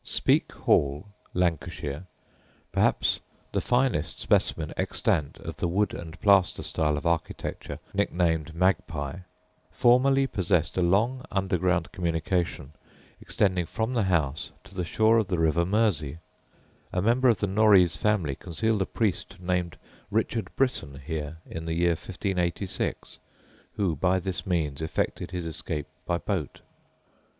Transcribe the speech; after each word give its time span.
Speke 0.03 0.51
Hall, 0.53 1.09
Lancashire 1.35 2.07
(perhaps 2.71 3.19
the 3.51 3.61
finest 3.61 4.19
specimen 4.19 4.73
extant 4.75 5.37
of 5.37 5.57
the 5.57 5.67
wood 5.67 5.93
and 5.93 6.19
plaster 6.21 6.63
style 6.63 6.97
of 6.97 7.05
architecture 7.05 7.77
nicknamed 7.93 8.55
"Magpie"), 8.55 9.17
formerly 9.81 10.25
possessed 10.25 10.75
a 10.75 10.81
long 10.81 11.23
underground 11.29 11.91
communication 11.91 12.71
extending 13.21 13.67
from 13.67 13.93
the 13.93 14.05
house 14.05 14.51
to 14.63 14.73
the 14.73 14.83
shore 14.83 15.19
of 15.19 15.27
the 15.27 15.37
river 15.37 15.67
Mersey; 15.67 16.17
a 16.91 16.99
member 16.99 17.29
of 17.29 17.37
the 17.39 17.45
Norreys 17.45 17.95
family 17.95 18.33
concealed 18.33 18.81
a 18.81 18.87
priest 18.87 19.39
named 19.39 19.77
Richard 20.09 20.49
Brittain 20.55 20.99
here 21.05 21.37
in 21.45 21.65
the 21.65 21.75
year 21.75 21.91
1586, 21.91 23.19
who, 23.75 23.95
by 23.97 24.17
this 24.19 24.47
means, 24.47 24.81
effected 24.81 25.29
his 25.29 25.45
escape 25.45 25.85
by 26.07 26.17
boat. 26.17 26.61